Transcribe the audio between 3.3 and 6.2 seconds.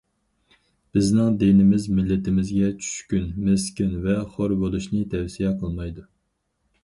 مىسكىن ۋە خور بولۇشنى تەۋسىيە قىلمايدۇ.